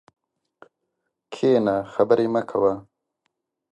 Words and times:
کښېنه 1.33 1.75
خبري 1.93 2.27
مه 2.33 2.41
کوه! 2.49 2.73